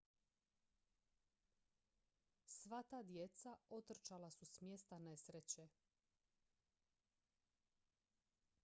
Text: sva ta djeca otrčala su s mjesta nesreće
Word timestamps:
sva 2.55 2.81
ta 2.83 3.03
djeca 3.03 3.55
otrčala 3.69 4.31
su 4.31 4.45
s 4.45 4.61
mjesta 4.61 4.99
nesreće 4.99 5.67